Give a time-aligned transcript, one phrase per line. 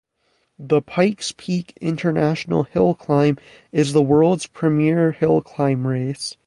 [0.57, 3.37] The Pikes Peak International Hill Climb
[3.71, 6.35] is the world's premier hillclimb race.